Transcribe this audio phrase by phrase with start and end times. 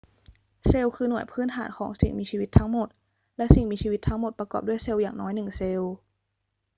[0.67, 2.87] เซลล์คือหน่วยพื้นฐานของสิ่งมีชีวิตทั้งหมด
[3.37, 5.93] และสิ่งมีชีวิตทั้งหมดประกอบด้วยเซลล์อย่างน้อยหนึ่งเซลล์